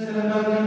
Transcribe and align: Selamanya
Selamanya 0.00 0.59